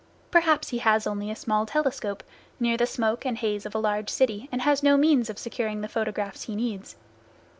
[0.31, 2.23] Perhaps he has only a small telescope,
[2.59, 5.81] near the smoke and haze of a large city, and has no means of securing
[5.81, 6.95] the photographs he needs.